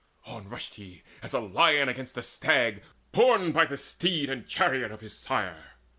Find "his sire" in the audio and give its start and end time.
5.01-5.75